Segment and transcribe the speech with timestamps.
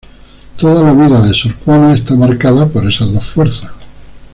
[0.57, 3.69] Toda la vida de sor Juana está marcada por esas dos fuerzas.